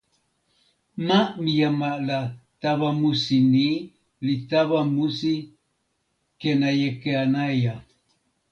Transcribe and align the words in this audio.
ma 1.07 1.19
Mijama 1.43 1.89
la 2.07 2.19
tawa 2.61 2.89
musi 3.01 3.37
ni 3.53 3.67
li 4.25 4.35
tawa 4.49 4.79
musi 4.93 5.33
Kenajekenaja. 6.39 7.73